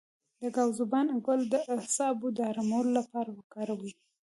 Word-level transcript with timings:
د 0.41 0.43
ګاو 0.55 0.69
زبان 0.79 1.07
ګل 1.25 1.41
د 1.53 1.55
اعصابو 1.73 2.27
د 2.37 2.39
ارام 2.51 2.69
لپاره 2.97 3.29
وکاروئ 3.37 3.93